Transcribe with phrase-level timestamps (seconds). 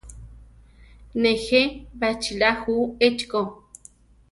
[1.21, 1.61] Nejé
[1.99, 2.75] baʼchíla ju
[3.07, 3.39] echi ko.